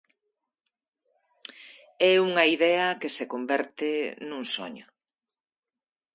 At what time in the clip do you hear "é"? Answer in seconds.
2.11-2.13